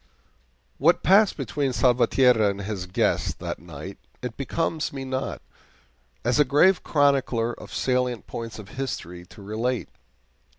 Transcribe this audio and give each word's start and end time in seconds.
What 0.79 1.03
passed 1.03 1.37
between 1.37 1.73
Salvatierra 1.73 2.49
and 2.49 2.61
his 2.63 2.87
guest 2.87 3.37
that 3.37 3.59
night 3.59 3.99
it 4.23 4.35
becomes 4.35 4.91
me 4.91 5.05
not, 5.05 5.43
as 6.25 6.39
a 6.39 6.43
grave 6.43 6.81
chronicler 6.83 7.53
of 7.53 7.69
the 7.69 7.75
salient 7.75 8.25
points 8.25 8.57
of 8.57 8.69
history, 8.69 9.27
to 9.27 9.43
relate. 9.43 9.89